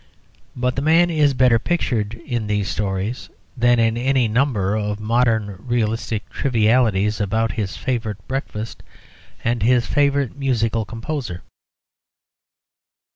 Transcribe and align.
But 0.55 0.75
the 0.75 0.81
man 0.81 1.11
is 1.11 1.35
better 1.35 1.59
pictured 1.59 2.15
in 2.15 2.47
these 2.47 2.67
stories 2.69 3.29
than 3.55 3.77
in 3.77 3.95
any 3.97 4.27
number 4.27 4.75
of 4.75 4.99
modern 4.99 5.57
realistic 5.59 6.27
trivialities 6.31 7.21
about 7.21 7.51
his 7.51 7.77
favourite 7.77 8.27
breakfast 8.27 8.81
and 9.43 9.61
his 9.61 9.85
favourite 9.85 10.35
musical 10.35 10.85
composer. 10.85 11.43